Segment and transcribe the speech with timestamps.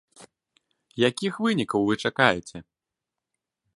[1.09, 2.57] Якіх вынікаў вы чакаеце?